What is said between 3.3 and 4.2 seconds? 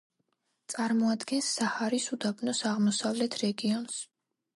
რეგიონს.